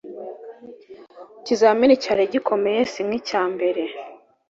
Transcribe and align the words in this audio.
Ikizamini 1.39 2.01
cyarigikomeye 2.03 2.79
sinki 2.91 3.19
cyambere 3.27 3.83